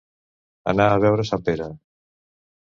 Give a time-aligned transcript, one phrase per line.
[0.73, 1.69] Anar a veure Sant Pere.